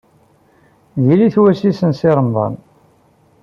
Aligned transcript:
Diri-t 1.03 1.35
wass-is 1.41 1.79
n 1.83 1.91
Si 1.99 2.09
Remḍan. 2.17 2.53